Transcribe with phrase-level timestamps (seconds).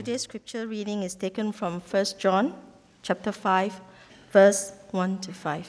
[0.00, 2.54] Today's scripture reading is taken from 1 John
[3.02, 3.82] chapter 5
[4.32, 5.68] verse 1 to 5.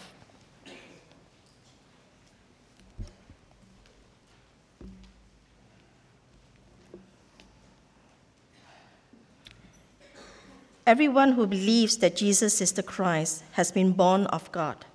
[10.88, 14.86] Everyone who believes that Jesus is the Christ has been born of God,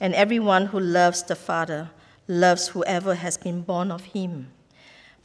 [0.00, 1.90] and everyone who loves the Father
[2.26, 4.48] loves whoever has been born of him.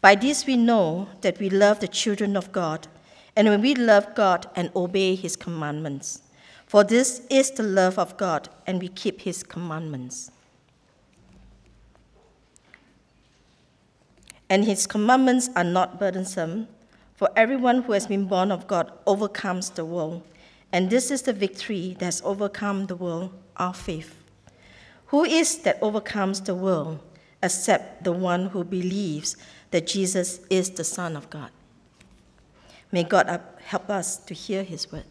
[0.02, 2.90] By this we know that we love the children of God,
[3.36, 6.22] and when we love God and obey his commandments.
[6.68, 10.32] For this is the love of God, and we keep his commandments.
[14.50, 16.68] And his commandments are not burdensome,
[17.16, 20.24] for everyone who has been born of God overcomes the world.
[20.72, 24.16] And this is the victory that has overcome the world, our faith.
[25.08, 27.00] Who is that overcomes the world
[27.42, 29.38] except the one who believes
[29.70, 31.52] that Jesus is the Son of God?
[32.94, 35.06] May God help us to hear his word.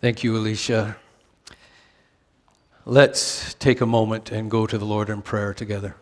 [0.00, 0.96] Thank you, Alicia.
[2.86, 5.94] Let's take a moment and go to the Lord in prayer together.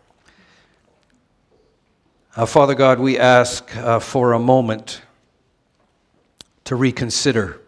[2.33, 5.01] Uh, Father God, we ask uh, for a moment
[6.63, 7.59] to reconsider.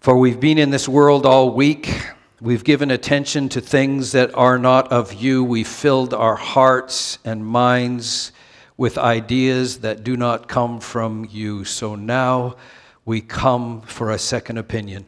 [0.00, 2.06] For we've been in this world all week.
[2.40, 5.44] We've given attention to things that are not of you.
[5.44, 8.32] We've filled our hearts and minds
[8.76, 11.64] with ideas that do not come from you.
[11.64, 12.56] So now,
[13.04, 15.06] we come for a second opinion.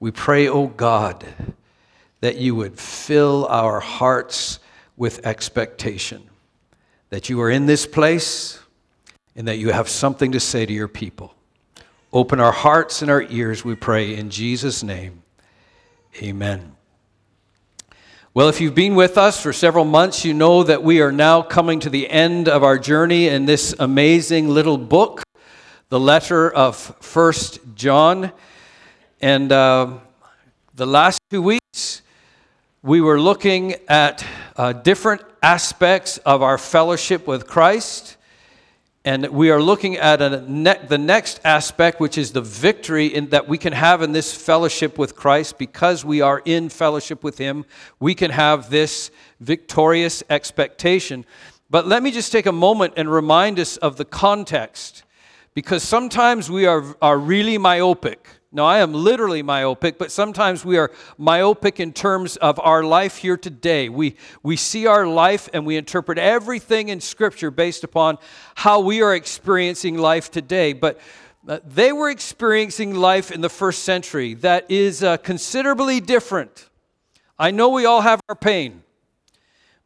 [0.00, 1.26] We pray, O oh God,
[2.20, 4.58] that you would fill our hearts
[4.96, 6.22] with expectation,
[7.10, 8.58] that you are in this place
[9.36, 11.34] and that you have something to say to your people.
[12.12, 15.22] Open our hearts and our ears, we pray, in Jesus' name.
[16.22, 16.77] Amen.
[18.34, 21.40] Well, if you've been with us for several months, you know that we are now
[21.40, 25.22] coming to the end of our journey in this amazing little book
[25.88, 28.30] the letter of First John.
[29.22, 29.94] And uh,
[30.74, 32.02] the last two weeks,
[32.82, 34.22] we were looking at
[34.56, 38.17] uh, different aspects of our fellowship with Christ.
[39.04, 43.48] And we are looking at ne- the next aspect, which is the victory in, that
[43.48, 45.56] we can have in this fellowship with Christ.
[45.56, 47.64] Because we are in fellowship with Him,
[48.00, 49.10] we can have this
[49.40, 51.24] victorious expectation.
[51.70, 55.04] But let me just take a moment and remind us of the context
[55.54, 58.28] because sometimes we are, are really myopic.
[58.50, 63.18] Now, I am literally myopic, but sometimes we are myopic in terms of our life
[63.18, 63.90] here today.
[63.90, 68.16] We, we see our life and we interpret everything in Scripture based upon
[68.54, 70.72] how we are experiencing life today.
[70.72, 70.98] But
[71.46, 76.70] uh, they were experiencing life in the first century that is uh, considerably different.
[77.38, 78.82] I know we all have our pain,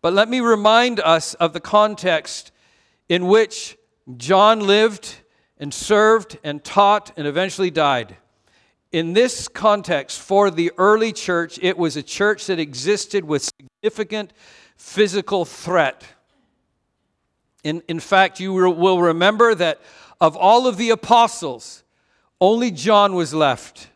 [0.00, 2.52] but let me remind us of the context
[3.08, 3.76] in which
[4.16, 5.16] John lived
[5.58, 8.18] and served and taught and eventually died.
[8.92, 14.32] In this context, for the early church, it was a church that existed with significant
[14.76, 16.04] physical threat.
[17.64, 19.80] In, in fact, you will remember that
[20.20, 21.82] of all of the apostles,
[22.40, 23.88] only John was left.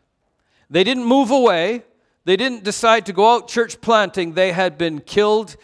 [0.70, 1.84] They didn't move away,
[2.24, 4.32] they didn't decide to go out church planting.
[4.32, 5.56] They had been killed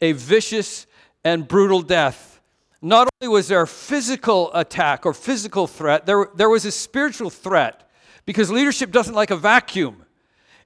[0.00, 0.86] a vicious
[1.24, 2.32] and brutal death
[2.82, 7.30] not only was there a physical attack or physical threat, there, there was a spiritual
[7.30, 7.88] threat
[8.24, 10.04] because leadership doesn't like a vacuum.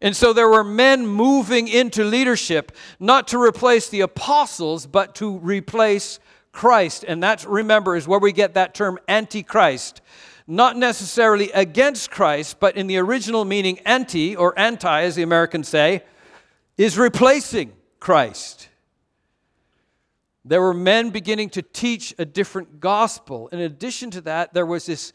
[0.00, 5.38] And so there were men moving into leadership, not to replace the apostles, but to
[5.38, 6.18] replace
[6.52, 7.04] Christ.
[7.06, 10.02] And that, remember, is where we get that term antichrist.
[10.46, 15.68] Not necessarily against Christ, but in the original meaning, anti, or anti, as the Americans
[15.68, 16.04] say,
[16.76, 18.68] is replacing Christ.
[20.44, 23.48] There were men beginning to teach a different gospel.
[23.48, 25.12] In addition to that, there was this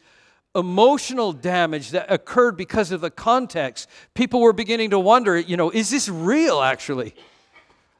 [0.54, 3.88] emotional damage that occurred because of the context.
[4.14, 7.14] People were beginning to wonder, you know, is this real actually?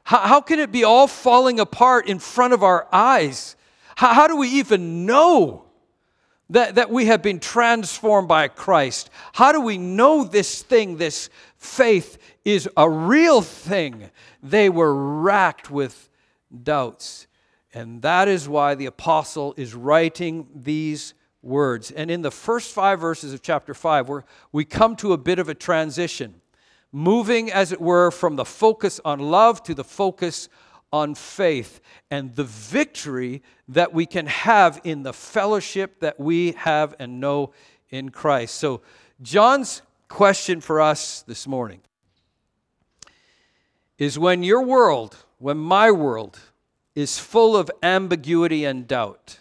[0.03, 3.55] How, how can it be all falling apart in front of our eyes?
[3.95, 5.65] How, how do we even know
[6.49, 9.09] that, that we have been transformed by Christ?
[9.33, 14.09] How do we know this thing, this faith, is a real thing?
[14.41, 16.09] They were racked with
[16.63, 17.27] doubts.
[17.73, 21.91] And that is why the apostle is writing these words.
[21.91, 25.39] And in the first five verses of chapter 5, we we come to a bit
[25.39, 26.41] of a transition,
[26.91, 30.49] moving, as it were, from the focus on love to the focus
[30.91, 31.81] on faith
[32.11, 37.51] and the victory that we can have in the fellowship that we have and know
[37.89, 38.55] in Christ.
[38.55, 38.81] So,
[39.21, 41.81] John's question for us this morning
[43.97, 46.39] is when your world, when my world
[46.95, 49.39] is full of ambiguity and doubt,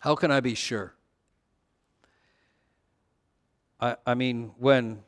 [0.00, 0.94] How can I be sure?
[3.78, 5.02] I, I mean, when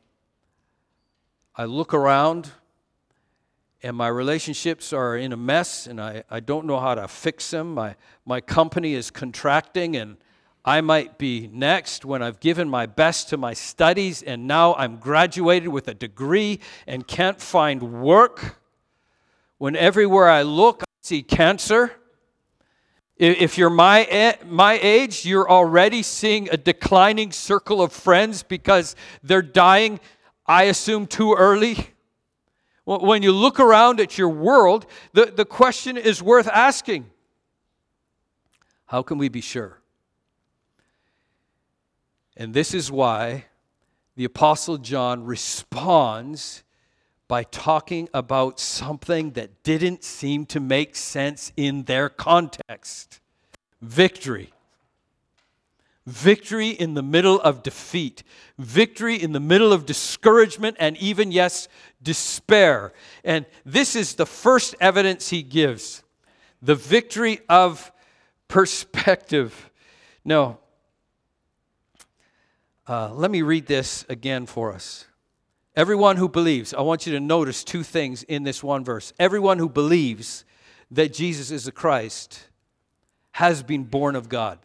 [1.55, 2.51] I look around
[3.81, 7.49] and my relationships are in a mess and I, I don't know how to fix
[7.49, 10.17] them, my, my company is contracting and
[10.63, 14.97] I might be next when I've given my best to my studies and now I'm
[14.97, 18.59] graduated with a degree and can't find work.
[19.57, 21.93] When everywhere I look, I see cancer.
[23.25, 29.41] If you're my, my age, you're already seeing a declining circle of friends because they're
[29.41, 30.01] dying,
[30.45, 31.87] I assume, too early.
[32.83, 37.09] When you look around at your world, the, the question is worth asking
[38.87, 39.79] How can we be sure?
[42.35, 43.45] And this is why
[44.17, 46.65] the Apostle John responds
[47.33, 53.19] by talking about something that didn't seem to make sense in their context
[53.81, 54.53] victory.
[56.05, 58.21] Victory in the middle of defeat,
[58.59, 61.67] victory in the middle of discouragement, and even, yes,
[62.03, 62.93] despair.
[63.23, 66.03] And this is the first evidence he gives
[66.61, 67.91] the victory of
[68.47, 69.71] perspective.
[70.23, 70.59] No,
[72.87, 75.07] uh, let me read this again for us.
[75.75, 79.11] Everyone who believes, I want you to notice two things in this one verse.
[79.19, 80.45] Everyone who believes
[80.91, 82.47] that Jesus is the Christ
[83.31, 84.59] has been born of God.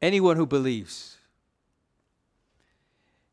[0.00, 1.18] Anyone who believes.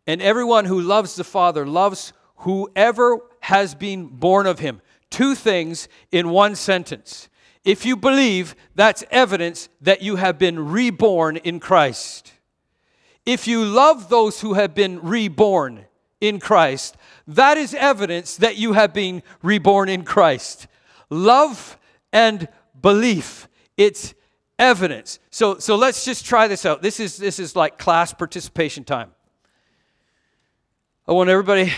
[0.06, 4.81] And everyone who loves the Father loves whoever has been born of him.
[5.10, 7.30] Two things in one sentence.
[7.63, 12.33] If you believe, that's evidence that you have been reborn in Christ.
[13.25, 15.86] If you love those who have been reborn
[16.22, 16.95] in Christ,
[17.27, 20.68] that is evidence that you have been reborn in Christ.
[21.10, 21.77] Love
[22.13, 22.48] and
[22.80, 24.13] belief, it's
[24.60, 25.19] evidence.
[25.31, 26.81] So, so let's just try this out.
[26.81, 29.12] This is, this is like class participation time.
[31.07, 31.74] I want everybody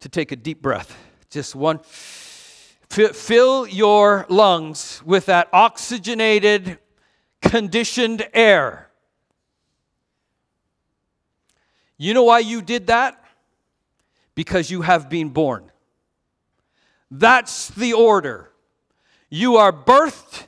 [0.00, 0.96] to take a deep breath.
[1.30, 1.80] Just one.
[2.88, 6.78] Fill your lungs with that oxygenated,
[7.42, 8.87] conditioned air.
[11.98, 13.22] You know why you did that?
[14.34, 15.70] Because you have been born.
[17.10, 18.50] That's the order.
[19.28, 20.46] You are birthed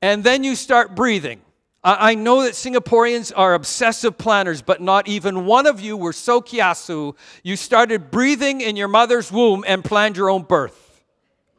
[0.00, 1.40] and then you start breathing.
[1.84, 6.40] I know that Singaporeans are obsessive planners, but not even one of you were so
[6.40, 7.16] kiasu.
[7.42, 10.82] You started breathing in your mother's womb and planned your own birth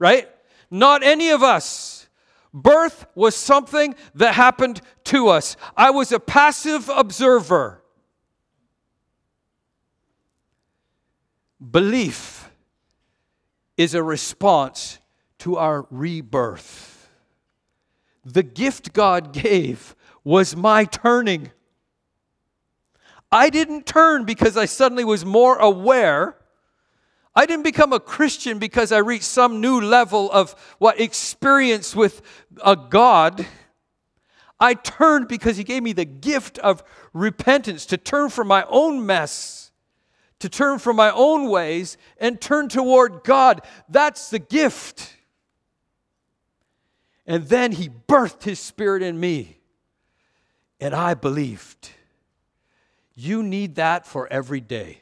[0.04, 0.30] right?
[0.70, 2.10] Not any of us.
[2.54, 5.56] Birth was something that happened to us.
[5.78, 7.82] I was a passive observer.
[11.72, 12.50] Belief
[13.78, 15.00] is a response
[15.40, 17.10] to our rebirth.
[18.26, 21.52] The gift God gave was my turning.
[23.32, 26.38] I didn't turn because I suddenly was more aware
[27.36, 32.22] I didn't become a Christian because I reached some new level of what experience with
[32.64, 33.48] a God.
[34.60, 39.06] I turned because He gave me the gift of repentance to turn from my own
[39.06, 39.63] mess,
[40.44, 43.62] to turn from my own ways, and turn toward God.
[43.88, 45.16] That's the gift.
[47.26, 49.62] And then He birthed His Spirit in me,
[50.82, 51.92] and I believed.
[53.16, 55.00] You need that for every day.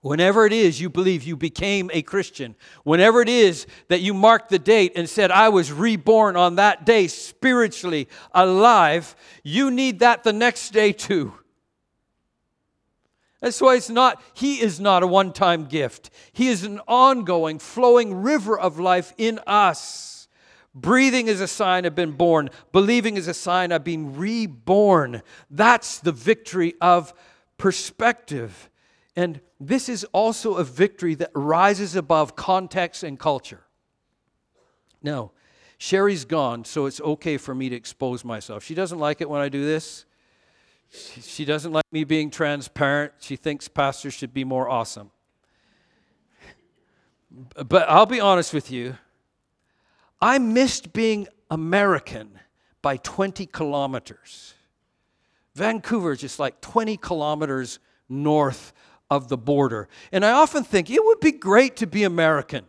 [0.00, 4.48] Whenever it is you believe you became a Christian, whenever it is that you marked
[4.48, 10.24] the date and said, I was reborn on that day, spiritually alive, you need that
[10.24, 11.34] the next day too.
[13.42, 16.10] That's why it's not, He is not a one time gift.
[16.32, 20.28] He is an ongoing, flowing river of life in us.
[20.74, 25.22] Breathing is a sign I've been born, believing is a sign I've been reborn.
[25.50, 27.12] That's the victory of
[27.58, 28.70] perspective.
[29.16, 33.64] And this is also a victory that rises above context and culture.
[35.02, 35.32] Now,
[35.78, 38.62] Sherry's gone, so it's okay for me to expose myself.
[38.62, 40.06] She doesn't like it when I do this.
[40.92, 43.14] She doesn't like me being transparent.
[43.18, 45.10] She thinks pastors should be more awesome.
[47.54, 48.98] But I'll be honest with you.
[50.20, 52.38] I missed being American
[52.82, 54.54] by 20 kilometers.
[55.54, 58.74] Vancouver is just like 20 kilometers north
[59.10, 59.88] of the border.
[60.12, 62.66] And I often think it would be great to be American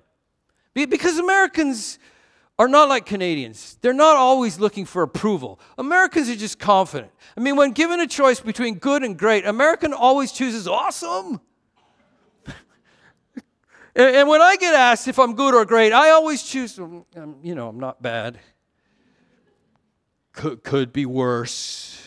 [0.74, 2.00] because Americans
[2.60, 3.78] are not like Canadians.
[3.82, 5.60] They're not always looking for approval.
[5.78, 7.12] Americans are just confident.
[7.36, 11.42] I mean, when given a choice between good and great, American always chooses awesome.
[13.96, 17.06] and when I get asked if I'm good or great, I always choose, um,
[17.42, 18.40] you know, I'm not bad.
[20.34, 22.00] could, could be worse.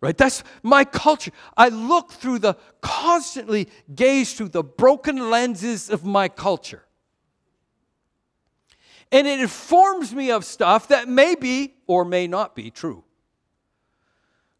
[0.00, 0.16] Right?
[0.16, 1.32] That's my culture.
[1.56, 6.84] I look through the, constantly gaze through the broken lenses of my culture.
[9.12, 13.04] And it informs me of stuff that may be or may not be true.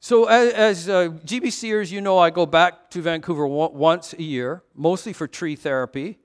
[0.02, 4.62] So, as, as uh, GBCers, you know, I go back to Vancouver once a year,
[4.75, 6.19] mostly for tree therapy.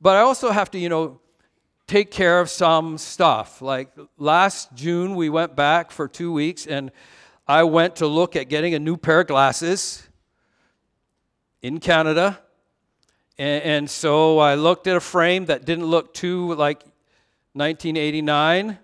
[0.00, 1.20] But I also have to, you know,
[1.86, 3.62] take care of some stuff.
[3.62, 6.90] Like last June, we went back for two weeks, and
[7.46, 10.06] I went to look at getting a new pair of glasses
[11.62, 12.40] in Canada.
[13.38, 16.82] And so I looked at a frame that didn't look too like
[17.58, 18.78] 1989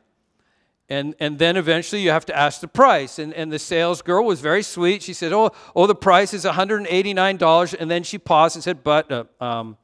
[0.88, 3.18] and, and then eventually you have to ask the price.
[3.18, 5.02] And, and the sales girl was very sweet.
[5.02, 7.74] She said, Oh, oh the price is $189.
[7.78, 9.78] And then she paused and said, But uh, um,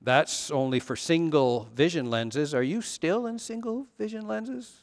[0.00, 2.54] that's only for single vision lenses.
[2.54, 4.80] Are you still in single vision lenses?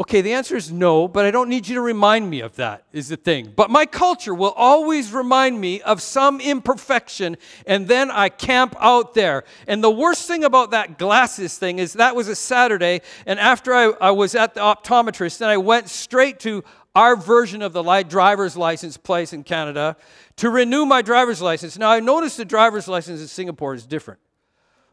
[0.00, 2.84] Okay, the answer is no, but I don't need you to remind me of that,
[2.90, 3.52] is the thing.
[3.54, 9.12] But my culture will always remind me of some imperfection, and then I camp out
[9.12, 9.44] there.
[9.66, 13.74] And the worst thing about that glasses thing is that was a Saturday, and after
[13.74, 16.64] I, I was at the optometrist, then I went straight to
[16.94, 19.98] our version of the driver's license place in Canada
[20.36, 21.76] to renew my driver's license.
[21.76, 24.20] Now, I noticed the driver's license in Singapore is different.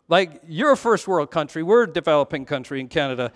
[0.09, 3.31] Like, you're a first world country, we're a developing country in Canada.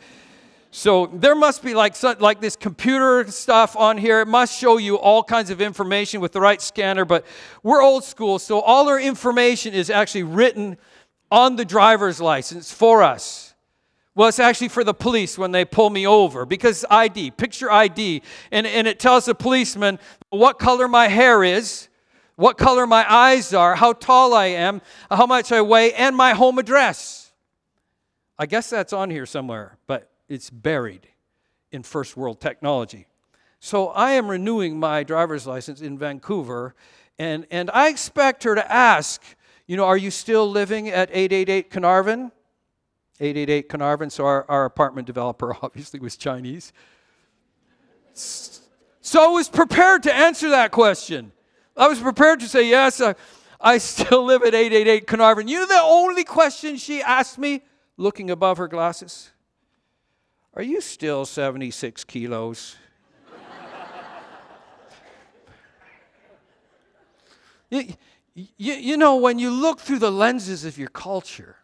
[0.73, 4.21] So there must be like, like this computer stuff on here.
[4.21, 7.25] It must show you all kinds of information with the right scanner, but
[7.61, 10.77] we're old school, so all our information is actually written
[11.29, 13.53] on the driver's license for us.
[14.15, 18.21] Well, it's actually for the police when they pull me over because ID, picture ID,
[18.51, 19.99] and, and it tells the policeman
[20.29, 21.89] what color my hair is,
[22.35, 26.31] what color my eyes are, how tall I am, how much I weigh, and my
[26.33, 27.31] home address.
[28.39, 31.09] I guess that's on here somewhere, but it's buried
[31.71, 33.05] in first world technology.
[33.59, 36.73] So I am renewing my driver's license in Vancouver,
[37.19, 39.21] and, and I expect her to ask,
[39.67, 42.31] you know, are you still living at 888 Carnarvon?
[43.19, 46.71] 888 Carnarvon, so our, our apartment developer obviously was Chinese.
[48.13, 51.33] So I was prepared to answer that question.
[51.75, 53.15] I was prepared to say, yes, I,
[53.59, 55.49] I still live at 888 Carnarvon.
[55.49, 57.63] You know the only question she asked me,
[57.97, 59.31] looking above her glasses?
[60.53, 62.75] Are you still 76 kilos?
[67.69, 67.85] you,
[68.35, 71.55] you, you know, when you look through the lenses of your culture,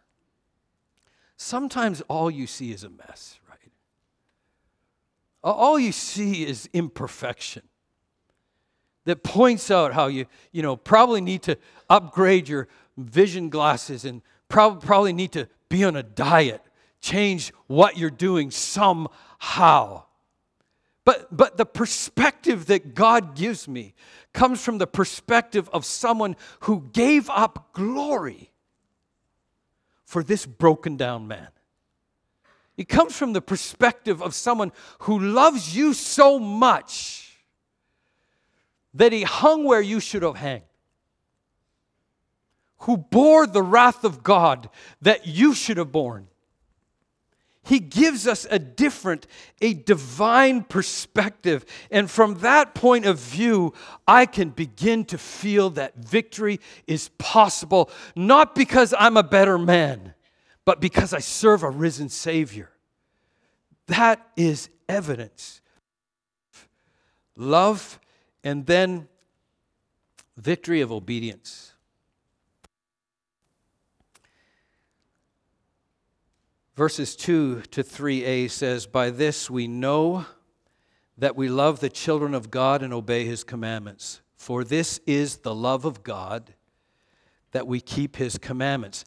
[1.36, 3.58] sometimes all you see is a mess, right?
[5.44, 7.64] All you see is imperfection
[9.04, 11.58] that points out how you, you know, probably need to
[11.90, 16.62] upgrade your vision glasses and prob- probably need to be on a diet
[17.00, 20.04] change what you're doing somehow.
[21.04, 23.94] But, but the perspective that God gives me
[24.34, 28.50] comes from the perspective of someone who gave up glory
[30.04, 31.48] for this broken down man.
[32.76, 37.38] It comes from the perspective of someone who loves you so much
[38.94, 40.62] that he hung where you should have hung,
[42.80, 44.68] who bore the wrath of God
[45.02, 46.28] that you should have borne
[47.68, 49.26] he gives us a different,
[49.60, 51.66] a divine perspective.
[51.90, 53.74] And from that point of view,
[54.06, 60.14] I can begin to feel that victory is possible, not because I'm a better man,
[60.64, 62.70] but because I serve a risen Savior.
[63.86, 65.60] That is evidence.
[67.36, 68.00] Love
[68.42, 69.08] and then
[70.38, 71.67] victory of obedience.
[76.78, 80.26] Verses 2 to 3a says, By this we know
[81.16, 84.20] that we love the children of God and obey his commandments.
[84.36, 86.54] For this is the love of God,
[87.50, 89.04] that we keep his commandments.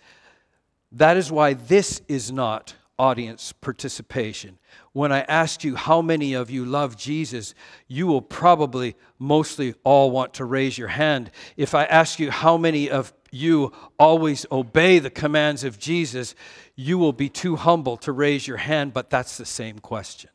[0.91, 4.59] That is why this is not audience participation.
[4.91, 7.55] When I asked you how many of you love Jesus,
[7.87, 11.31] you will probably mostly all want to raise your hand.
[11.55, 16.35] If I ask you how many of you always obey the commands of Jesus,
[16.75, 20.29] you will be too humble to raise your hand, but that's the same question.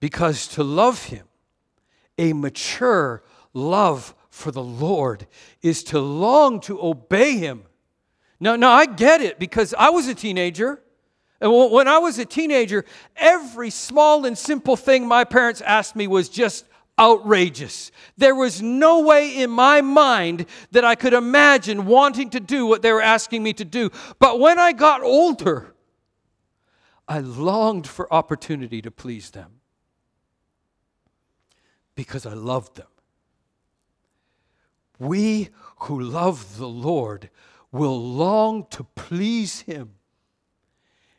[0.00, 1.26] Because to love Him,
[2.18, 3.22] a mature
[3.52, 5.26] love for the Lord,
[5.62, 7.62] is to long to obey Him.
[8.40, 10.82] Now, now I get it because I was a teenager.
[11.40, 12.84] And when I was a teenager,
[13.16, 16.64] every small and simple thing my parents asked me was just
[17.00, 17.90] outrageous.
[18.18, 22.82] There was no way in my mind that I could imagine wanting to do what
[22.82, 23.90] they were asking me to do.
[24.18, 25.74] But when I got older,
[27.08, 29.60] I longed for opportunity to please them
[31.94, 32.86] because I loved them.
[34.98, 35.48] We
[35.80, 37.30] who love the Lord
[37.72, 39.94] will long to please him.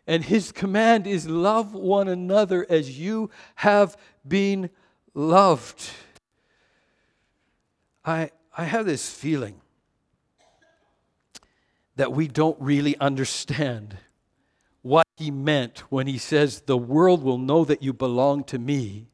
[0.06, 3.98] And his command is love one another as you have
[4.28, 4.70] been
[5.14, 5.90] loved.
[8.04, 9.62] I, I have this feeling
[11.96, 13.98] that we don't really understand
[14.82, 19.08] what he meant when he says, The world will know that you belong to me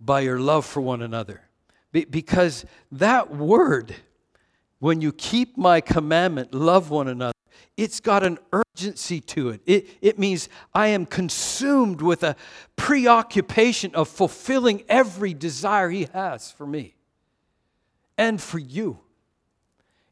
[0.00, 1.42] by your love for one another.
[1.92, 3.94] Be- because that word,
[4.78, 7.32] when you keep my commandment, love one another,
[7.76, 9.60] it's got an urgency to it.
[9.66, 9.86] it.
[10.00, 12.36] It means I am consumed with a
[12.76, 16.94] preoccupation of fulfilling every desire He has for me
[18.16, 18.98] and for you.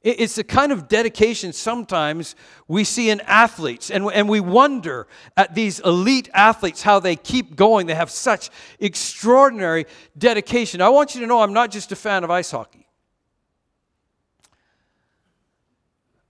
[0.06, 2.36] It's the kind of dedication sometimes
[2.68, 7.56] we see in athletes, and, and we wonder at these elite athletes how they keep
[7.56, 7.88] going.
[7.88, 9.86] They have such extraordinary
[10.16, 10.80] dedication.
[10.80, 12.86] I want you to know I'm not just a fan of ice hockey.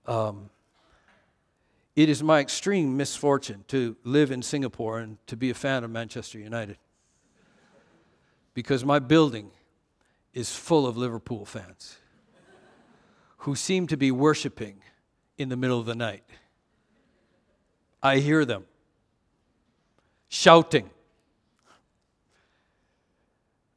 [0.07, 0.49] Um,
[1.97, 5.91] it is my extreme misfortune to live in Singapore and to be a fan of
[5.91, 6.77] Manchester United
[8.53, 9.51] because my building
[10.35, 11.97] is full of Liverpool fans
[13.39, 14.83] who seem to be worshiping
[15.39, 16.23] in the middle of the night.
[18.03, 18.67] I hear them
[20.29, 20.91] shouting.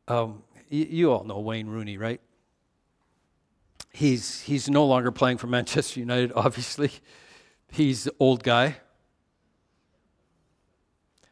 [0.10, 2.20] Um, you, you all know Wayne Rooney, right?
[3.94, 6.92] He's, he's no longer playing for Manchester United, obviously.
[7.72, 8.78] He's the old guy.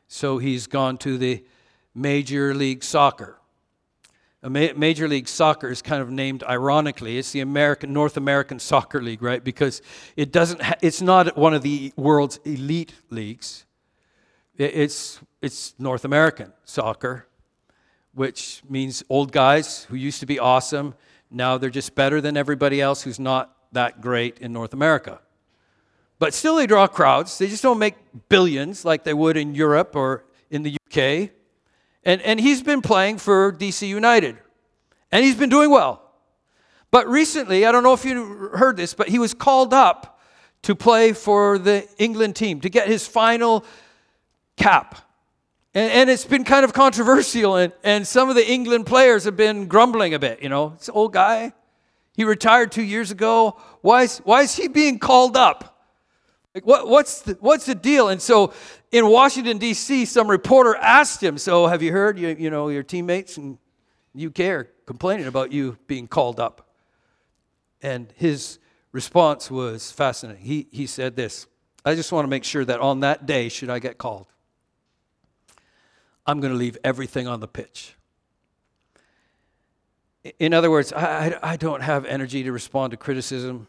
[0.08, 1.44] So he's gone to the
[1.94, 3.38] Major League Soccer.
[4.44, 7.18] Major League Soccer is kind of named ironically.
[7.18, 9.44] It's the American North American Soccer League, right?
[9.44, 9.82] Because
[10.16, 10.62] it doesn't.
[10.62, 13.66] Ha- it's not one of the world's elite leagues.
[14.56, 17.28] It's it's North American soccer,
[18.14, 20.94] which means old guys who used to be awesome
[21.30, 25.20] now they're just better than everybody else who's not that great in North America.
[26.20, 27.38] But still, they draw crowds.
[27.38, 27.96] They just don't make
[28.30, 31.32] billions like they would in Europe or in the UK.
[32.04, 34.38] And, and he's been playing for DC United,
[35.12, 36.02] and he's been doing well.
[36.90, 40.20] But recently, I don't know if you heard this, but he was called up
[40.64, 43.64] to play for the England team to get his final
[44.56, 44.96] cap.
[45.74, 49.36] And, and it's been kind of controversial, and, and some of the England players have
[49.36, 50.42] been grumbling a bit.
[50.42, 51.54] You know, this old guy,
[52.16, 53.60] he retired two years ago.
[53.82, 55.77] Why is, why is he being called up?
[56.58, 58.10] Like, what, what's, the, what's the deal?
[58.10, 58.52] And so
[58.92, 62.82] in Washington, D.C., some reporter asked him, So have you heard, you, you know, your
[62.82, 63.60] teammates in
[64.20, 66.68] UK are complaining about you being called up?
[67.84, 68.58] And his
[68.92, 70.44] response was fascinating.
[70.44, 71.46] He, he said this
[71.86, 74.26] I just want to make sure that on that day, should I get called,
[76.26, 77.94] I'm going to leave everything on the pitch.
[80.40, 83.68] In other words, I, I don't have energy to respond to criticism.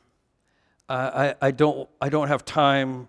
[0.89, 3.09] I, I, don't, I don't have time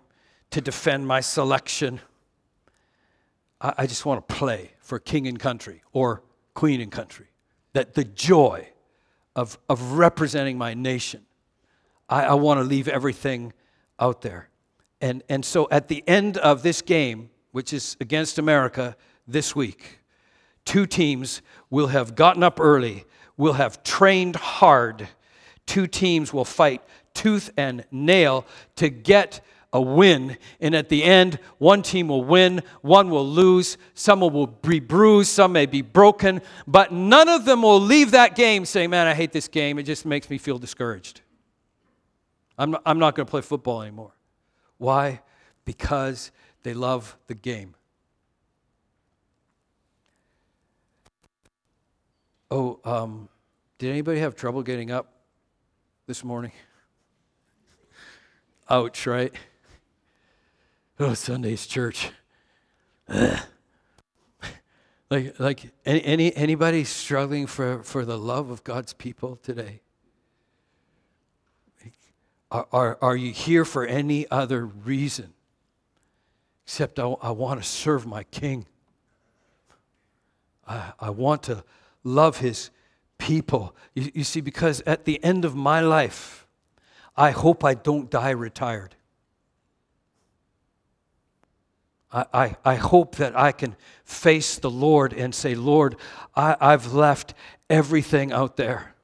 [0.50, 2.00] to defend my selection.
[3.60, 6.22] I, I just want to play for king and country or
[6.54, 7.26] queen and country.
[7.72, 8.68] That the joy
[9.36, 11.24] of, of representing my nation,
[12.08, 13.52] I, I want to leave everything
[13.98, 14.48] out there.
[15.00, 20.00] And, and so at the end of this game, which is against America this week,
[20.64, 23.04] two teams will have gotten up early,
[23.36, 25.08] will have trained hard.
[25.66, 26.82] Two teams will fight
[27.14, 28.46] tooth and nail
[28.76, 29.40] to get
[29.72, 30.36] a win.
[30.60, 35.30] And at the end, one team will win, one will lose, some will be bruised,
[35.30, 39.14] some may be broken, but none of them will leave that game saying, Man, I
[39.14, 39.78] hate this game.
[39.78, 41.20] It just makes me feel discouraged.
[42.58, 44.12] I'm not, I'm not going to play football anymore.
[44.78, 45.20] Why?
[45.64, 46.30] Because
[46.62, 47.74] they love the game.
[52.50, 53.28] Oh, um,
[53.78, 55.12] did anybody have trouble getting up
[56.06, 56.50] this morning?
[58.70, 59.34] Ouch, right?
[61.00, 62.10] Oh, Sunday's church.
[63.08, 63.38] Ugh.
[65.10, 69.80] Like, like any, any, anybody struggling for, for the love of God's people today?
[72.52, 75.32] Are, are, are you here for any other reason
[76.64, 78.66] except I, I want to serve my King?
[80.66, 81.64] I, I want to
[82.04, 82.70] love his
[83.18, 83.74] people.
[83.94, 86.46] You, you see, because at the end of my life,
[87.20, 88.96] I hope I don't die retired.
[92.10, 95.96] I, I, I, hope that I can face the Lord and say, Lord,
[96.34, 97.34] I, I've left
[97.68, 98.94] everything out there.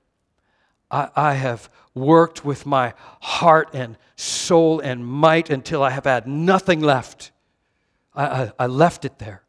[0.90, 6.26] I, I have worked with my heart and soul and might until I have had
[6.26, 7.33] nothing left
[8.14, 9.42] I, I, I left it there.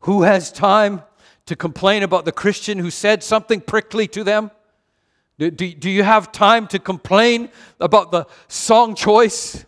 [0.00, 1.02] Who has time
[1.46, 4.50] to complain about the Christian who said something prickly to them?
[5.40, 7.48] Do, do, do you have time to complain
[7.80, 9.64] about the song choice?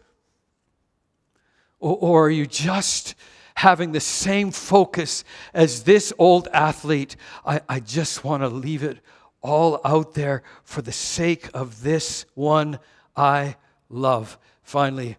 [1.80, 3.14] Or, or are you just
[3.54, 7.16] having the same focus as this old athlete?
[7.46, 8.98] I, I just want to leave it
[9.40, 12.78] all out there for the sake of this one
[13.16, 13.56] I
[13.88, 14.36] love.
[14.62, 15.16] Finally,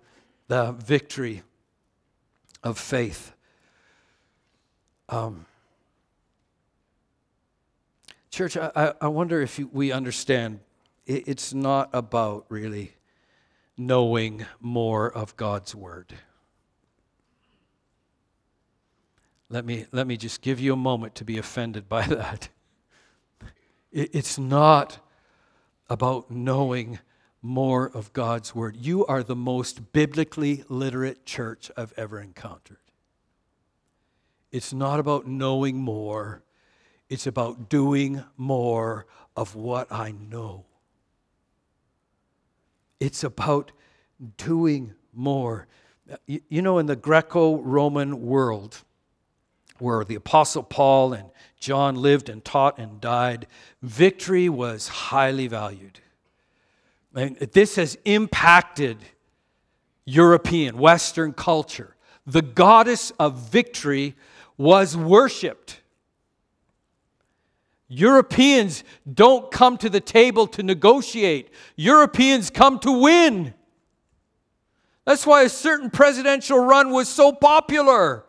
[0.49, 1.41] the victory
[2.61, 3.33] of faith.
[5.09, 5.47] Um,
[8.33, 10.59] church, I, I wonder if we understand
[11.05, 12.95] it, it's not about really
[13.77, 16.13] knowing more of God's Word.
[19.49, 22.49] Let me, let me just give you a moment to be offended by that.
[23.91, 24.97] It, it's not
[25.87, 26.97] about knowing
[27.43, 28.75] more of God's Word.
[28.77, 32.77] You are the most biblically literate church I've ever encountered.
[34.51, 36.43] It's not about knowing more,
[37.13, 40.65] it's about doing more of what I know.
[42.99, 43.71] It's about
[44.37, 45.67] doing more.
[46.25, 48.81] You, you know, in the Greco Roman world,
[49.77, 53.45] where the Apostle Paul and John lived and taught and died,
[53.83, 55.99] victory was highly valued.
[57.13, 58.97] And this has impacted
[60.03, 61.95] European, Western culture.
[62.25, 64.15] The goddess of victory
[64.57, 65.82] was worshiped.
[67.93, 73.53] Europeans don't come to the table to negotiate, Europeans come to win.
[75.05, 78.25] That's why a certain presidential run was so popular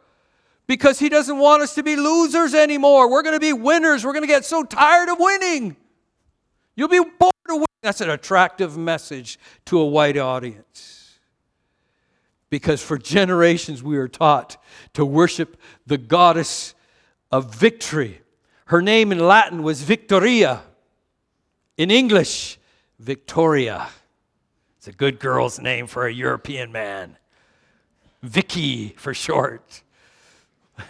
[0.67, 3.11] because he doesn't want us to be losers anymore.
[3.11, 4.05] We're going to be winners.
[4.05, 5.77] We're going to get so tired of winning.
[6.75, 7.67] You'll be bored of winning.
[7.83, 11.19] That's an attractive message to a white audience.
[12.51, 14.57] Because for generations we were taught
[14.95, 16.75] to worship the goddess
[17.31, 18.21] of victory.
[18.67, 20.63] Her name in Latin was Victoria.
[21.77, 22.59] In English,
[22.99, 23.89] Victoria.
[24.79, 27.17] It's a good girl's name for a European man.
[28.23, 29.83] Vicky for short.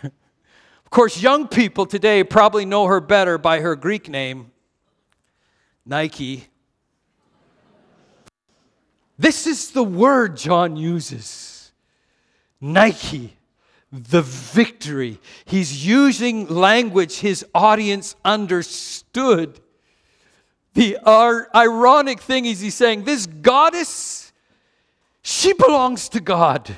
[0.03, 4.53] of course, young people today probably know her better by her Greek name,
[5.85, 6.47] Nike.
[9.19, 11.73] This is the word John uses
[12.61, 13.37] Nike,
[13.95, 15.21] the victory.
[15.45, 19.61] He's using language his audience understood.
[20.75, 24.33] The ironic thing is, he's saying, This goddess,
[25.23, 26.77] she belongs to God.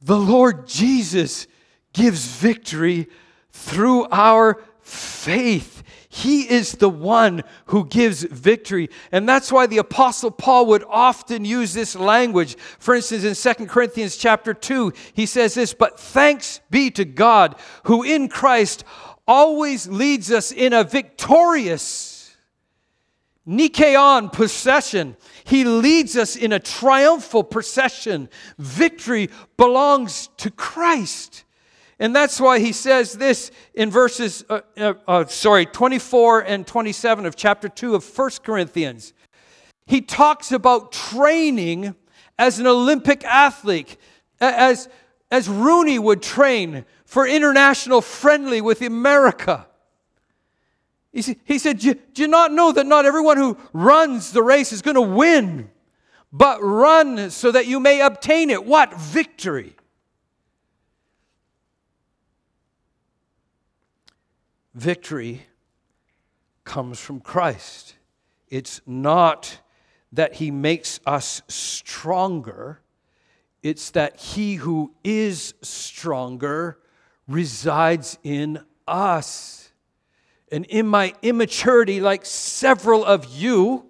[0.00, 1.46] The Lord Jesus
[1.92, 3.08] gives victory
[3.52, 5.71] through our faith.
[6.14, 8.90] He is the one who gives victory.
[9.12, 12.58] And that's why the apostle Paul would often use this language.
[12.78, 17.56] For instance, in 2 Corinthians chapter 2, he says this, "But thanks be to God
[17.84, 18.84] who in Christ
[19.26, 22.36] always leads us in a victorious
[23.46, 25.16] Nikaion procession.
[25.44, 28.28] He leads us in a triumphal procession.
[28.58, 31.44] Victory belongs to Christ.
[32.02, 37.26] And that's why he says this in verses, uh, uh, uh, sorry, 24 and 27
[37.26, 39.12] of chapter 2 of 1 Corinthians.
[39.86, 41.94] He talks about training
[42.36, 43.96] as an Olympic athlete,
[44.40, 44.88] as,
[45.30, 49.68] as Rooney would train for international friendly with America.
[51.12, 54.82] He, he said, do you not know that not everyone who runs the race is
[54.82, 55.70] going to win,
[56.32, 58.66] but run so that you may obtain it?
[58.66, 58.98] What?
[58.98, 59.76] Victory.
[64.74, 65.46] Victory
[66.64, 67.96] comes from Christ.
[68.48, 69.58] It's not
[70.12, 72.80] that he makes us stronger,
[73.62, 76.78] it's that he who is stronger
[77.28, 79.70] resides in us.
[80.50, 83.86] And in my immaturity, like several of you,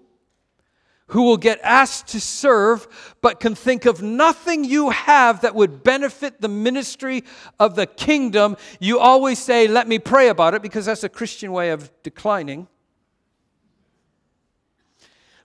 [1.09, 5.83] who will get asked to serve, but can think of nothing you have that would
[5.83, 7.25] benefit the ministry
[7.59, 11.53] of the kingdom, you always say, Let me pray about it, because that's a Christian
[11.53, 12.69] way of declining.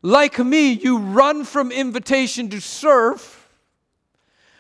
[0.02, 3.50] Like me, you run from invitation to serve.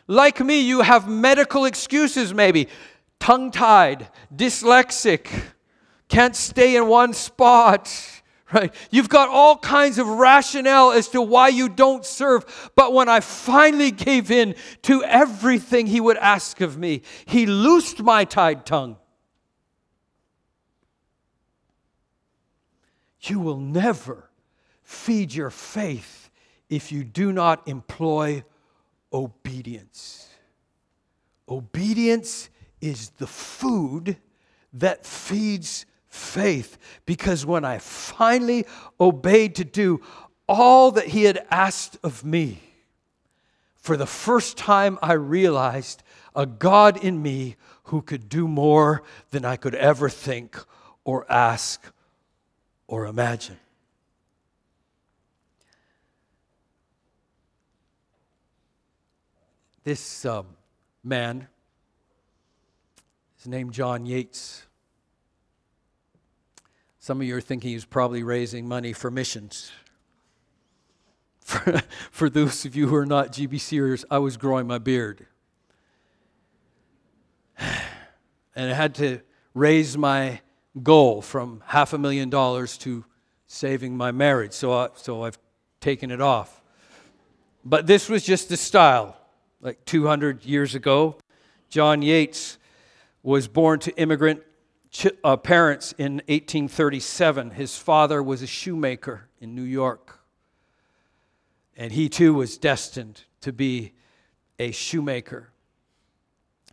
[0.07, 2.67] Like me, you have medical excuses, maybe
[3.19, 5.27] tongue tied, dyslexic,
[6.07, 8.16] can't stay in one spot
[8.53, 8.73] right?
[8.91, 12.71] You've got all kinds of rationale as to why you don't serve.
[12.75, 18.01] But when I finally gave in to everything he would ask of me, he loosed
[18.01, 18.97] my tied tongue.
[23.21, 24.29] You will never
[24.83, 26.29] feed your faith
[26.69, 28.43] if you do not employ
[29.11, 30.29] obedience.
[31.49, 34.17] Obedience is the food
[34.73, 35.85] that feeds
[36.17, 36.77] faith.
[37.05, 38.65] Because when I finally
[38.99, 40.01] obeyed to do
[40.47, 42.61] all that He had asked of me,
[43.75, 46.03] for the first time I realized
[46.35, 49.01] a God in me who could do more
[49.31, 50.57] than I could ever think
[51.05, 51.81] or ask
[52.87, 53.57] or imagine.
[59.85, 60.47] This um,
[61.01, 61.47] man,
[63.37, 64.66] his name John Yates.
[67.07, 69.71] Some of you are thinking he's probably raising money for missions.
[71.45, 75.25] For, for those of you who are not GBCers, I was growing my beard.
[78.57, 79.21] And I had to
[79.53, 80.41] raise my
[80.83, 83.05] goal from half a million dollars to
[83.45, 84.51] saving my marriage.
[84.51, 85.39] So, I, so I've
[85.79, 86.61] taken it off.
[87.63, 89.15] But this was just the style
[89.61, 91.15] like 200 years ago.
[91.69, 92.57] John Yates
[93.23, 94.43] was born to immigrant
[95.23, 97.51] uh, parents in 1837.
[97.51, 100.19] His father was a shoemaker in New York.
[101.75, 103.93] And he too was destined to be
[104.57, 105.49] a shoemaker.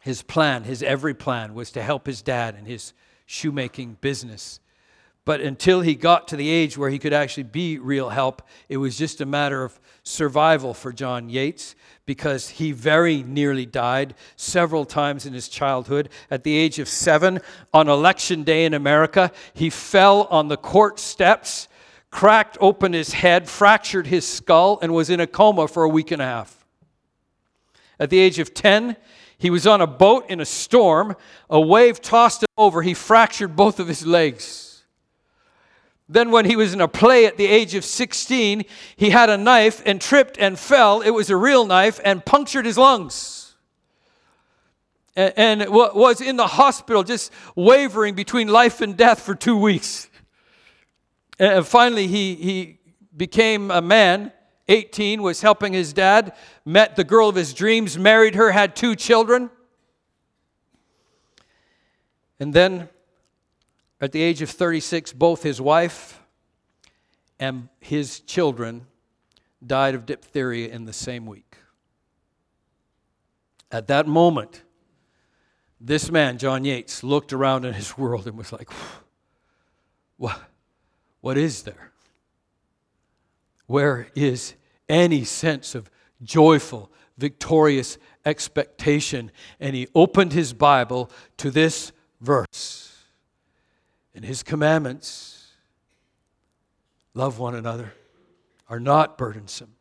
[0.01, 2.93] His plan, his every plan, was to help his dad in his
[3.27, 4.61] shoemaking business.
[5.25, 8.77] But until he got to the age where he could actually be real help, it
[8.77, 14.85] was just a matter of survival for John Yates because he very nearly died several
[14.85, 16.11] times in his childhood.
[16.31, 17.41] At the age of seven,
[17.73, 21.69] on election day in America, he fell on the court steps,
[22.11, 26.11] cracked open his head, fractured his skull, and was in a coma for a week
[26.11, 26.67] and a half.
[27.99, 28.97] At the age of 10,
[29.39, 31.17] he was on a boat in a storm.
[31.49, 32.83] A wave tossed him over.
[32.83, 34.74] He fractured both of his legs.
[36.09, 38.65] Then, when he was in a play at the age of 16,
[38.97, 41.01] he had a knife and tripped and fell.
[41.01, 43.55] It was a real knife and punctured his lungs.
[45.17, 50.11] And was in the hospital just wavering between life and death for two weeks.
[51.39, 52.79] And finally, he, he
[53.17, 54.33] became a man,
[54.69, 58.95] 18, was helping his dad, met the girl of his dreams, married her, had two
[58.97, 59.51] children.
[62.41, 62.89] And then
[64.01, 66.21] at the age of 36, both his wife
[67.39, 68.87] and his children
[69.65, 71.57] died of diphtheria in the same week.
[73.71, 74.63] At that moment,
[75.81, 78.71] this man, John Yates, looked around in his world and was like,
[80.17, 80.39] what,
[81.21, 81.93] what is there?
[83.67, 84.55] Where is
[84.89, 85.91] any sense of
[86.23, 89.31] joyful, victorious expectation?
[89.59, 92.94] And he opened his Bible to this verse
[94.15, 95.49] and his commandments,
[97.15, 97.93] love one another,
[98.69, 99.75] are not burdensome.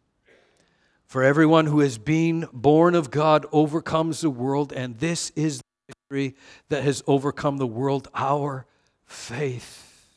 [1.05, 5.93] For everyone who has been born of God overcomes the world, and this is the
[5.93, 6.35] victory
[6.69, 8.65] that has overcome the world our
[9.05, 10.09] faith.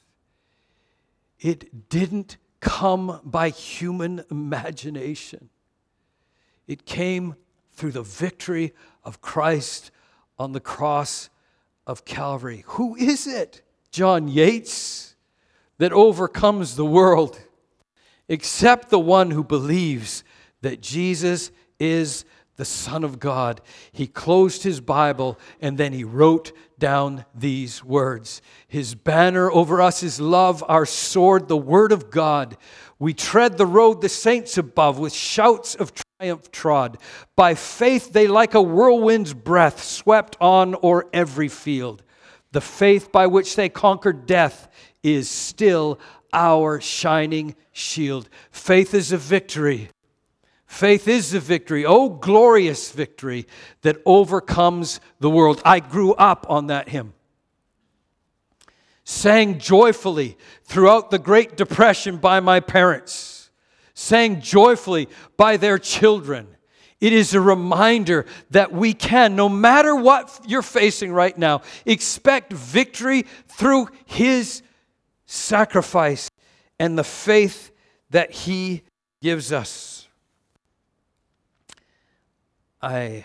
[1.39, 5.51] It didn't come by human imagination,
[6.67, 7.37] it came
[7.73, 8.73] through the victory
[9.05, 9.91] of Christ
[10.39, 11.29] on the cross
[11.87, 12.65] of Calvary.
[12.69, 13.61] Who is it?
[13.97, 15.17] John Yates,
[15.79, 17.41] that overcomes the world,
[18.29, 20.23] except the one who believes
[20.61, 23.63] that Jesus is the Son of God.
[23.93, 30.03] He closed his Bible and then he wrote down these words His banner over us
[30.03, 32.59] is love, our sword, the Word of God.
[32.99, 36.99] We tread the road the saints above with shouts of triumph trod.
[37.35, 42.03] By faith, they like a whirlwind's breath swept on o'er every field.
[42.57, 44.69] The faith by which they conquered death
[45.03, 46.01] is still
[46.33, 48.31] our shining shield.
[48.51, 49.91] Faith is a victory.
[50.65, 53.47] Faith is the victory, oh glorious victory
[53.83, 55.61] that overcomes the world.
[55.67, 57.13] I grew up on that hymn.
[59.05, 63.51] Sang joyfully throughout the Great Depression by my parents,
[63.93, 66.56] sang joyfully by their children.
[67.01, 72.53] It is a reminder that we can, no matter what you're facing right now, expect
[72.53, 74.63] victory through His
[75.27, 76.31] sacrifice
[76.79, 77.71] and the faith
[78.11, 78.83] that He
[79.21, 80.09] gives us.
[82.81, 83.25] I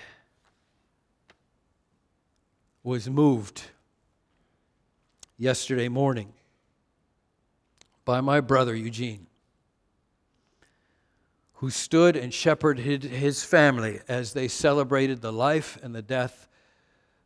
[2.84, 3.64] was moved
[5.38, 6.34] yesterday morning
[8.04, 9.28] by my brother Eugene
[11.62, 16.48] who stood and shepherded his family as they celebrated the life and the death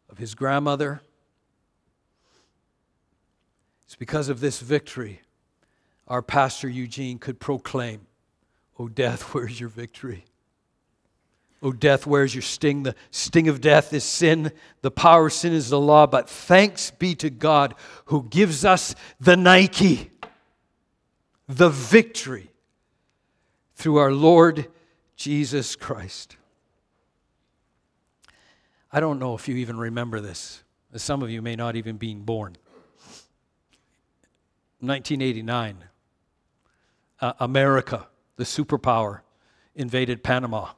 [0.09, 1.01] of his grandmother.
[3.85, 5.21] It's because of this victory
[6.09, 8.07] our pastor Eugene could proclaim
[8.77, 10.25] Oh, death, where's your victory?
[11.63, 12.83] Oh, death, where's your sting?
[12.83, 14.51] The sting of death is sin.
[14.81, 16.07] The power of sin is the law.
[16.07, 17.73] But thanks be to God
[18.07, 20.11] who gives us the Nike,
[21.47, 22.51] the victory
[23.75, 24.67] through our Lord
[25.15, 26.37] Jesus Christ.
[28.91, 30.63] I don't know if you even remember this.
[30.95, 32.55] Some of you may not even be born.
[34.79, 35.83] 1989,
[37.19, 38.07] uh, America,
[38.37, 39.21] the superpower,
[39.75, 40.69] invaded Panama.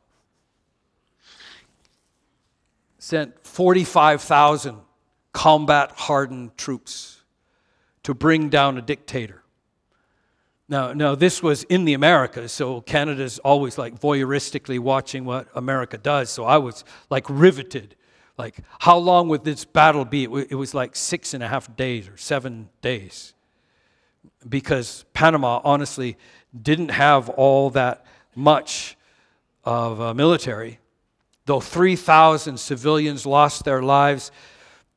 [2.98, 4.78] Sent 45,000
[5.34, 7.24] combat hardened troops
[8.04, 9.44] to bring down a dictator.
[10.70, 15.98] Now, now, this was in the Americas, so Canada's always like voyeuristically watching what America
[15.98, 16.30] does.
[16.30, 17.96] So I was like riveted.
[18.38, 20.26] Like, how long would this battle be?
[20.26, 23.34] It was like six and a half days or seven days.
[24.48, 26.18] Because Panama, honestly,
[26.62, 28.98] didn't have all that much
[29.64, 30.80] of a military.
[31.46, 34.32] Though 3,000 civilians lost their lives,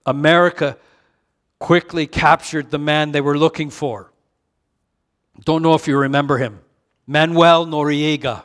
[0.05, 0.77] America
[1.61, 4.10] quickly captured the man they were looking for.
[5.45, 6.61] Don't know if you remember him
[7.07, 8.45] Manuel Noriega.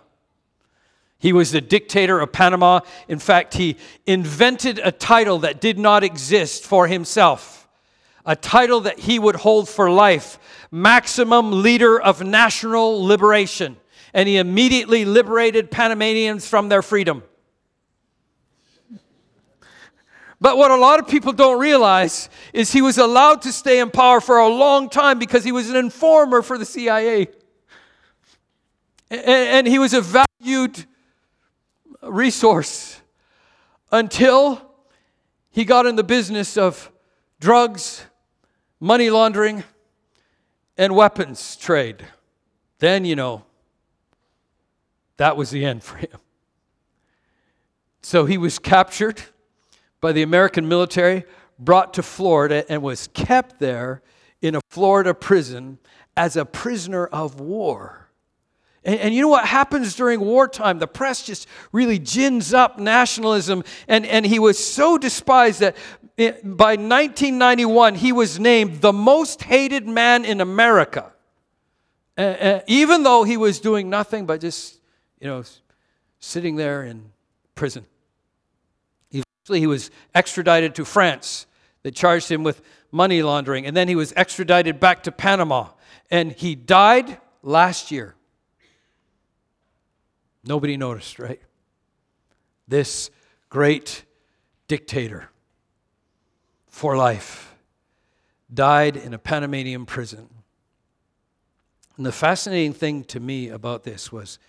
[1.17, 2.81] He was the dictator of Panama.
[3.07, 7.67] In fact, he invented a title that did not exist for himself,
[8.25, 10.37] a title that he would hold for life
[10.71, 13.77] Maximum Leader of National Liberation.
[14.13, 17.23] And he immediately liberated Panamanians from their freedom.
[20.41, 23.89] But what a lot of people don't realize is he was allowed to stay in
[23.89, 27.27] power for a long time because he was an informer for the CIA.
[29.09, 30.85] And, he was a valued
[32.01, 33.01] resource
[33.91, 34.73] until
[35.51, 36.91] he got in the business of
[37.39, 38.05] drugs,
[38.79, 39.63] money laundering,
[40.77, 42.05] and weapons trade.
[42.79, 43.45] Then, you know,
[45.17, 46.19] that was the end for him.
[48.01, 49.21] So he was captured
[50.01, 51.23] by the American military,
[51.57, 54.01] brought to Florida, and was kept there
[54.41, 55.79] in a Florida prison
[56.15, 58.09] as a prisoner of war.
[58.83, 60.77] And, and, you know what happens during wartime?
[60.77, 63.63] The press just really gins up nationalism.
[63.87, 65.75] And, and he was so despised that
[66.17, 71.11] it, by 1991, he was named the most hated man in America.
[72.17, 74.79] Uh, uh, even though he was doing nothing but just,
[75.19, 75.43] you know,
[76.19, 77.11] sitting there in
[77.55, 77.85] prison.
[79.45, 81.45] Eventually, he was extradited to France.
[81.83, 83.67] They charged him with money laundering.
[83.67, 85.69] And then he was extradited back to Panama.
[86.09, 88.15] And he died last year.
[90.43, 91.39] Nobody noticed, right?
[92.67, 93.11] This
[93.49, 94.03] great
[94.67, 95.29] dictator
[96.67, 97.53] for life
[98.51, 100.27] died in a Panamanian prison.
[101.97, 104.39] And the fascinating thing to me about this was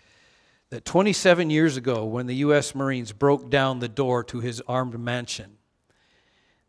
[0.70, 2.74] that 27 years ago, when the U.S.
[2.74, 5.58] Marines broke down the door to his armed mansion,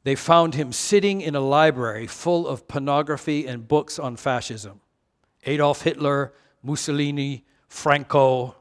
[0.03, 4.81] they found him sitting in a library full of pornography and books on fascism.
[5.45, 6.33] Adolf Hitler,
[6.63, 8.55] Mussolini, Franco,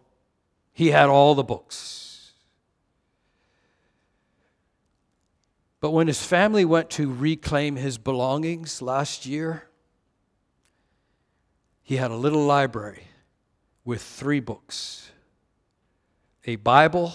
[0.73, 2.33] he had all the books.
[5.81, 9.69] But when his family went to reclaim his belongings last year,
[11.83, 13.05] he had a little library
[13.85, 15.13] with three books
[16.47, 17.15] a Bible,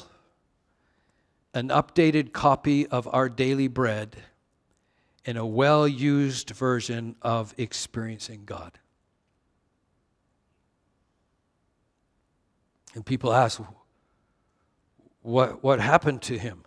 [1.54, 4.18] an updated copy of Our Daily Bread,
[5.26, 8.78] and a well used version of Experiencing God.
[12.94, 13.62] And people ask,
[15.22, 16.66] what, what happened to him?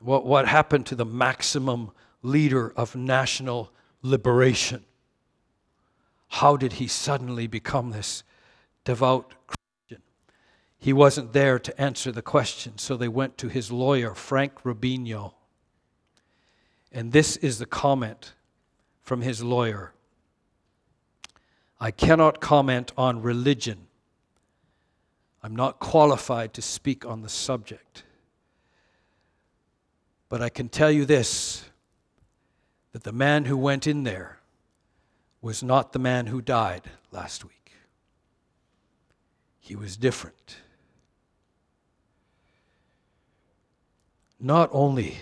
[0.00, 3.70] What, what happened to the maximum leader of national
[4.02, 4.84] liberation?
[6.28, 8.24] How did he suddenly become this
[8.84, 9.34] devout?
[10.84, 15.32] He wasn't there to answer the question, so they went to his lawyer, Frank Rubino.
[16.92, 18.34] And this is the comment
[19.00, 19.94] from his lawyer
[21.80, 23.86] I cannot comment on religion
[25.42, 28.02] I'm not qualified to speak on the subject.
[30.28, 31.64] But I can tell you this
[32.92, 34.40] that the man who went in there
[35.40, 37.72] was not the man who died last week.
[39.60, 40.58] He was different.
[44.44, 45.16] Not only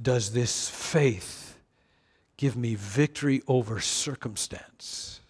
[0.00, 1.58] does this faith
[2.38, 5.20] give me victory over circumstance,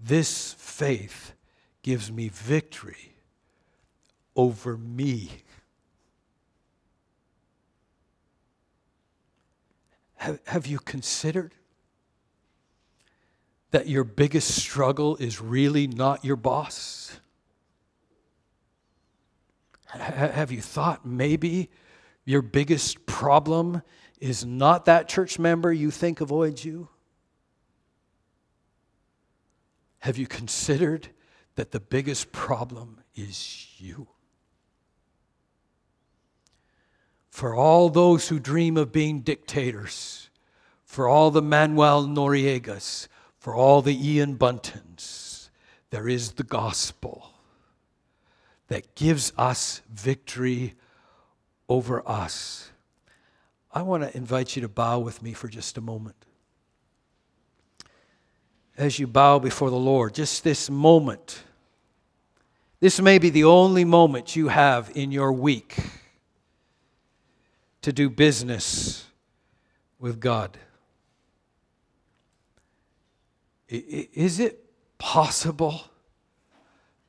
[0.00, 1.34] this faith
[1.82, 3.14] gives me victory
[4.34, 5.30] over me.
[10.16, 11.54] Have, have you considered
[13.70, 17.20] that your biggest struggle is really not your boss?
[19.88, 21.70] Have you thought maybe
[22.24, 23.82] your biggest problem
[24.20, 26.88] is not that church member you think avoids you?
[30.00, 31.08] Have you considered
[31.54, 34.08] that the biggest problem is you?
[37.30, 40.30] For all those who dream of being dictators,
[40.84, 43.08] for all the Manuel Noriegas,
[43.38, 45.50] for all the Ian Buntons,
[45.90, 47.35] there is the gospel
[48.68, 50.74] that gives us victory
[51.68, 52.70] over us.
[53.72, 56.16] I want to invite you to bow with me for just a moment.
[58.76, 61.42] As you bow before the Lord, just this moment,
[62.80, 65.76] this may be the only moment you have in your week
[67.82, 69.06] to do business
[69.98, 70.58] with God.
[73.68, 74.64] Is it
[74.98, 75.82] possible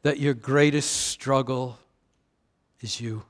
[0.07, 1.77] that your greatest struggle
[2.79, 3.23] is you?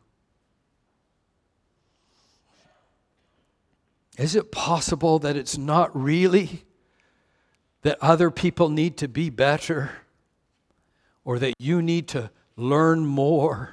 [4.16, 6.66] Is it possible that it's not really
[7.82, 9.90] that other people need to be better
[11.26, 13.72] or that you need to learn more,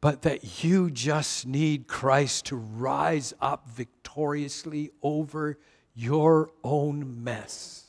[0.00, 5.58] but that you just need Christ to rise up victoriously over
[5.94, 7.81] your own mess?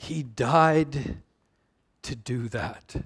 [0.00, 1.18] He died
[2.02, 2.96] to do that.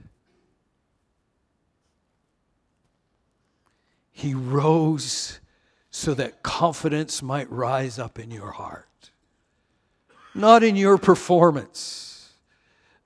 [4.13, 5.41] He rose
[5.91, 9.11] so that confidence might rise up in your heart.
[10.37, 12.31] Not in your performance,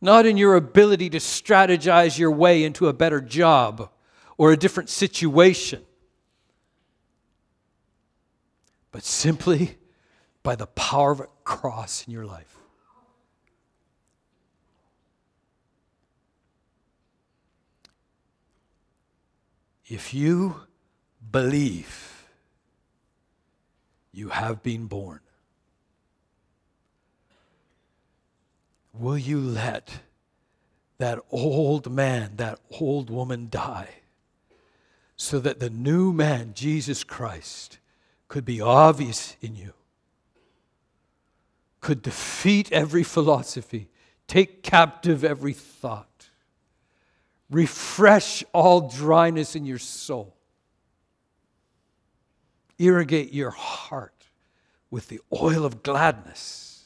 [0.02, 3.90] not in your ability to strategize your way into a better job
[4.36, 5.82] or a different situation,
[8.92, 9.78] but simply
[10.42, 12.57] by the power of a cross in your life.
[19.88, 20.66] If you
[21.32, 22.26] believe
[24.12, 25.20] you have been born,
[28.92, 30.00] will you let
[30.98, 33.88] that old man, that old woman die
[35.16, 37.78] so that the new man, Jesus Christ,
[38.28, 39.72] could be obvious in you,
[41.80, 43.88] could defeat every philosophy,
[44.26, 46.07] take captive every thought?
[47.50, 50.34] Refresh all dryness in your soul.
[52.78, 54.26] Irrigate your heart
[54.90, 56.84] with the oil of gladness.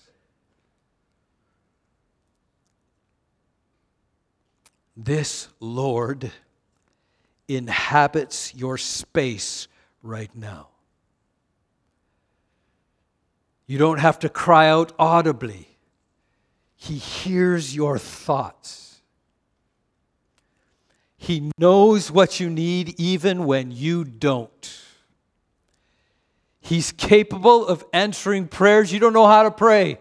[4.96, 6.30] This Lord
[7.48, 9.66] inhabits your space
[10.02, 10.68] right now.
[13.66, 15.68] You don't have to cry out audibly,
[16.76, 18.91] He hears your thoughts.
[21.22, 24.82] He knows what you need even when you don't.
[26.60, 29.98] He's capable of answering prayers you don't know how to pray.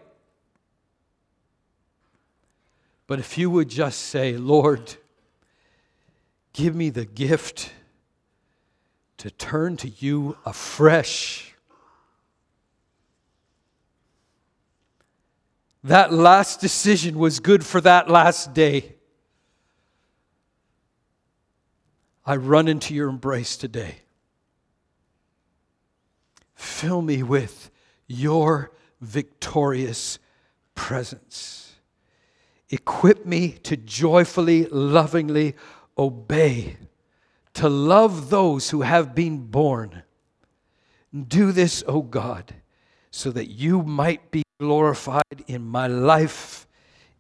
[3.06, 4.96] But if you would just say, Lord,
[6.54, 7.72] give me the gift
[9.18, 11.54] to turn to you afresh.
[15.84, 18.96] That last decision was good for that last day.
[22.26, 23.96] I run into your embrace today.
[26.54, 27.72] Fill me with
[28.08, 30.20] your victorious
[30.76, 31.74] presence.
[32.70, 35.56] Equip me to joyfully, lovingly
[35.98, 36.78] obey,
[37.56, 40.04] to love those who have been born.
[41.28, 42.54] Do this, O God,
[43.10, 46.68] so that you might be glorified in my life,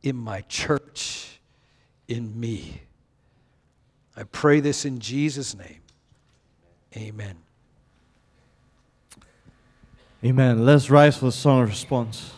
[0.03, 1.41] in my church,
[2.07, 2.83] in me.
[4.15, 5.81] I pray this in Jesus' name.
[6.95, 7.37] Amen.
[10.23, 10.65] Amen.
[10.65, 12.33] Let's rise for the song of response.